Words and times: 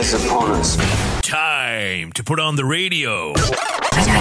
is 0.00 0.16
upon 0.16 0.56
us. 0.56 0.80
Time 1.20 2.08
to 2.16 2.24
put 2.24 2.40
on 2.40 2.56
the 2.56 2.64
radio. 2.64 3.36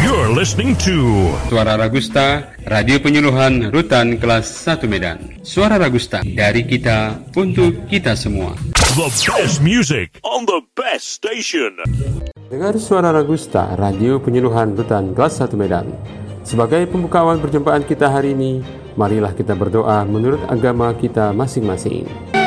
You're 0.03 0.27
listening 0.27 0.75
to 0.83 1.31
Suara 1.47 1.79
Ragusta, 1.79 2.51
radio 2.67 2.99
penyuluhan 2.99 3.71
Rutan 3.71 4.19
kelas 4.19 4.51
1 4.67 4.91
Medan. 4.91 5.39
Suara 5.39 5.79
Ragusta, 5.79 6.19
dari 6.19 6.67
kita, 6.67 7.23
untuk 7.31 7.87
kita 7.87 8.11
semua. 8.19 8.59
the 8.99 9.07
best 9.31 9.63
music 9.63 10.19
on 10.27 10.43
the 10.43 10.59
best 10.75 11.15
station. 11.15 11.79
Dengar 12.51 12.75
suara 12.75 13.15
Ragusta, 13.15 13.79
radio 13.79 14.19
penyuluhan 14.19 14.75
Rutan 14.75 15.15
kelas 15.15 15.39
1 15.39 15.55
Medan. 15.55 15.87
Sebagai 16.43 16.91
pembukaan 16.91 17.39
perjumpaan 17.39 17.87
kita 17.87 18.11
hari 18.11 18.35
ini, 18.35 18.59
marilah 18.99 19.31
kita 19.31 19.55
berdoa 19.55 20.03
menurut 20.03 20.43
agama 20.51 20.91
kita 20.91 21.31
masing-masing. 21.31 22.38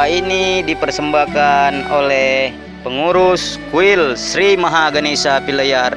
Ini 0.00 0.64
dipersembahkan 0.64 1.92
oleh 1.92 2.56
pengurus 2.80 3.60
kuil 3.68 4.16
Sri 4.16 4.56
Mahaganesa 4.56 5.44
Pilayar, 5.44 5.92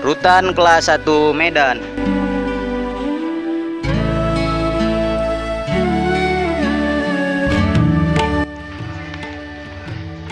Rutan 0.00 0.56
kelas 0.56 0.88
1 0.88 1.04
Medan. 1.36 1.76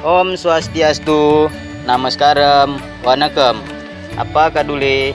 Om 0.01 0.33
Swastiastu, 0.41 1.53
Namaskaram, 1.85 2.81
Wanakam. 3.05 3.61
Apa 4.17 4.49
kadule 4.49 5.13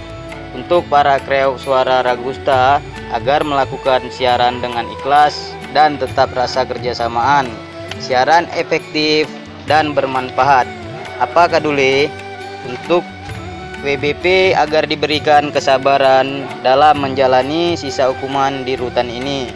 untuk 0.54 0.86
para 0.94 1.18
krew 1.26 1.58
suara 1.58 2.06
Ragusta 2.06 2.80
agar 3.12 3.42
melakukan 3.42 4.08
siaran 4.14 4.62
dengan 4.62 4.86
ikhlas 4.94 5.52
dan 5.74 5.98
tetap 6.00 6.32
rasa 6.38 6.64
kerjasamaan. 6.64 7.65
Siaran 8.00 8.46
efektif 8.54 9.30
dan 9.66 9.96
bermanfaat. 9.96 10.68
Apa 11.20 11.48
kadule 11.48 12.12
untuk 12.68 13.02
WBP 13.86 14.58
agar 14.58 14.90
diberikan 14.90 15.54
kesabaran 15.54 16.50
dalam 16.66 17.00
menjalani 17.06 17.78
sisa 17.78 18.10
hukuman 18.10 18.66
di 18.66 18.74
rutan 18.74 19.08
ini. 19.08 19.48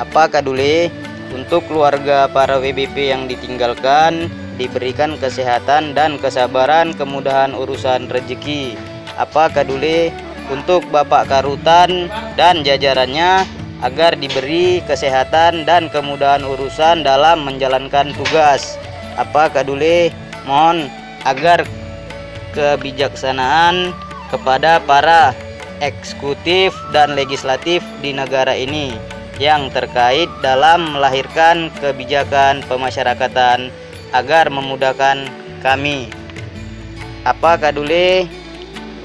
Apa 0.00 0.26
kadule 0.26 0.88
untuk 1.34 1.66
keluarga 1.68 2.26
para 2.30 2.56
WBP 2.58 3.12
yang 3.12 3.28
ditinggalkan 3.28 4.32
diberikan 4.54 5.18
kesehatan 5.18 5.92
dan 5.92 6.16
kesabaran 6.16 6.94
kemudahan 6.94 7.52
urusan 7.52 8.06
rezeki. 8.08 8.78
Apa 9.18 9.50
kadule 9.50 10.10
untuk 10.50 10.86
Bapak 10.90 11.30
Karutan 11.30 12.08
dan 12.38 12.62
jajarannya 12.62 13.46
agar 13.84 14.16
diberi 14.16 14.80
kesehatan 14.88 15.68
dan 15.68 15.92
kemudahan 15.92 16.40
urusan 16.40 17.04
dalam 17.04 17.44
menjalankan 17.44 18.16
tugas. 18.16 18.80
Apa 19.20 19.52
kadule 19.52 20.08
mohon 20.48 20.88
agar 21.28 21.68
kebijaksanaan 22.56 23.92
kepada 24.32 24.80
para 24.88 25.36
eksekutif 25.84 26.72
dan 26.96 27.12
legislatif 27.12 27.84
di 28.00 28.16
negara 28.16 28.56
ini 28.56 28.96
yang 29.36 29.68
terkait 29.68 30.30
dalam 30.40 30.96
melahirkan 30.96 31.68
kebijakan 31.82 32.64
pemasyarakatan 32.64 33.68
agar 34.16 34.48
memudahkan 34.48 35.28
kami. 35.60 36.08
Apa 37.26 37.60
kadule 37.60 38.30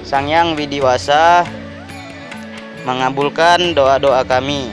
Sang 0.06 0.30
Yang 0.30 0.58
Widiwasa 0.58 1.44
mengabulkan 2.84 3.74
doa-doa 3.74 4.24
kami. 4.28 4.72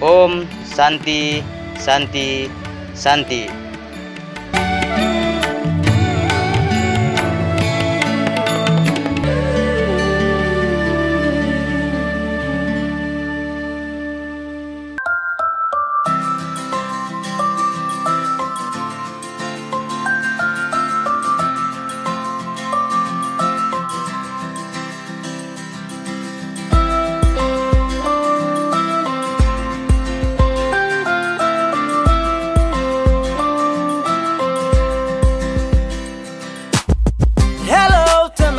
Om 0.00 0.44
Santi 0.64 1.40
Santi 1.80 2.50
Santi. 2.96 3.65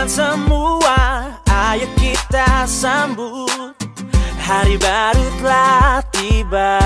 Teman 0.08 0.40
semua, 0.40 1.00
ayo 1.52 1.84
kita 2.00 2.64
sambut. 2.64 3.76
Hari 4.40 4.80
baru 4.80 5.28
telah 5.44 6.00
tiba. 6.16 6.80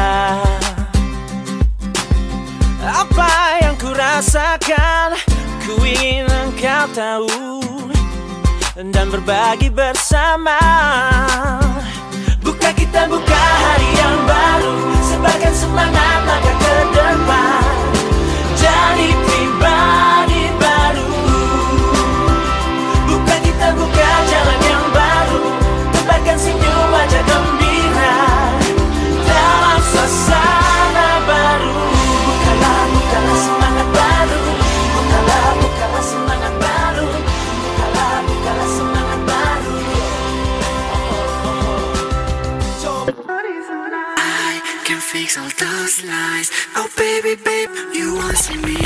Apa 2.81 3.61
yang 3.61 3.77
ku 3.77 3.93
rasakan, 3.93 5.21
ku 5.61 5.85
ingin 5.85 6.25
engkau 6.33 6.89
tahu. 6.97 7.61
Dan 8.73 9.13
berbagi 9.13 9.69
bersama. 9.69 10.57
Buka 12.41 12.73
kita 12.73 13.05
buka 13.05 13.37
hari 13.37 13.89
yang 14.01 14.17
baru. 14.25 14.77
Sebarkan 15.13 15.53
semangat 15.53 16.20
all 45.41 45.49
those 45.57 46.05
lies. 46.05 46.47
Oh 46.77 46.87
baby, 46.93 47.33
babe, 47.33 47.69
you 47.93 48.13
want 48.13 48.37
see 48.37 48.57
me? 48.61 48.77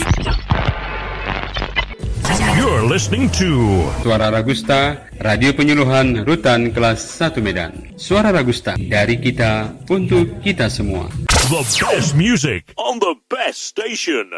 You're 2.55 2.88
listening 2.88 3.27
to 3.35 3.83
Suara 3.99 4.31
Ragusta, 4.31 5.11
radio 5.19 5.51
penyuluhan 5.51 6.23
Rutan 6.23 6.71
kelas 6.71 7.03
1 7.19 7.43
Medan. 7.43 7.99
Suara 7.99 8.31
Ragusta, 8.31 8.79
dari 8.79 9.19
kita, 9.19 9.75
untuk 9.91 10.39
kita 10.39 10.71
semua. 10.71 11.11
the 11.49 11.61
best 11.91 12.16
music 12.16 12.73
on 12.77 12.97
the 12.99 13.13
best 13.29 13.69
station. 13.69 14.31